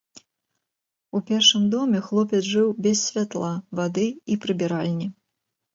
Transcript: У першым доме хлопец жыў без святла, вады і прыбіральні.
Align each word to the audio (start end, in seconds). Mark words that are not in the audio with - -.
У 1.19 1.21
першым 1.27 1.67
доме 1.75 2.01
хлопец 2.07 2.41
жыў 2.53 2.67
без 2.87 2.97
святла, 3.11 3.55
вады 3.83 4.07
і 4.35 4.41
прыбіральні. 4.47 5.07